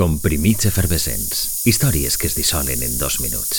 [0.00, 1.66] Comprimits efervescents.
[1.68, 3.58] Històries que es dissolen en dos minuts.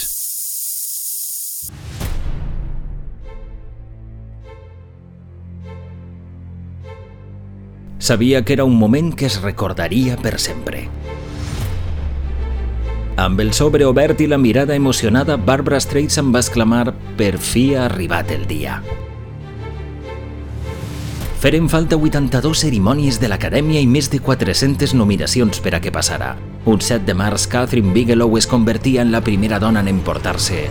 [8.00, 10.88] Sabia que era un moment que es recordaria per sempre.
[13.22, 16.88] Amb el sobre obert i la mirada emocionada, Barbara Streisand va exclamar
[17.22, 18.82] «Per fi ha arribat el dia».
[21.42, 26.36] Feren falta 82 cerimònies de l'Acadèmia i més de 400 nominacions per a què passarà.
[26.70, 30.68] Un 7 de març, Catherine Bigelow es convertia en la primera dona en emportar-se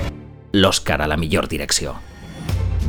[0.54, 1.96] l'Oscar a la millor direcció.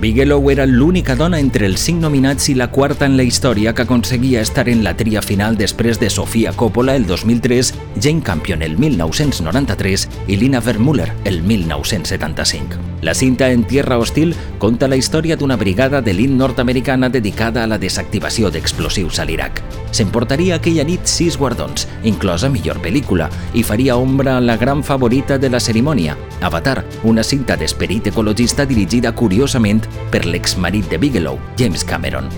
[0.01, 3.83] Bigelow era l'única dona entre els cinc nominats i la quarta en la història que
[3.83, 7.69] aconseguia estar en la tria final després de Sofia Coppola el 2003,
[8.01, 12.81] Jane Campion el 1993 i Lina Vermuller el 1975.
[13.01, 17.77] La cinta En Tierra Hostil conta la història d'una brigada d'elit nord-americana dedicada a la
[17.77, 19.61] desactivació d'explosius a l'Iraq.
[19.91, 25.37] S'emportaria aquella nit sis guardons, inclosa millor pel·lícula, i faria ombra a la gran favorita
[25.37, 31.83] de la cerimònia, Avatar, una cinta d'esperit ecologista dirigida curiosament per l'exmarit de Bigelow, James
[31.83, 32.29] Cameron.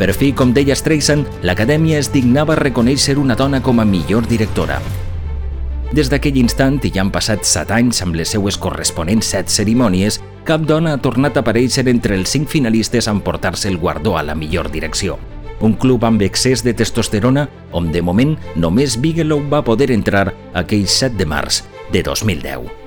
[0.00, 4.78] Per fi, com deia Streisand, l'Acadèmia es dignava reconèixer una dona com a millor directora.
[5.92, 10.20] Des d'aquell instant, i ja han passat set anys amb les seues corresponents set cerimònies,
[10.46, 14.24] cap dona ha tornat a aparèixer entre els cinc finalistes a emportar-se el guardó a
[14.24, 15.18] la millor direcció.
[15.60, 20.88] Un club amb excés de testosterona on de moment només Bigelow va poder entrar aquell
[20.88, 22.79] 7 de març de 2010.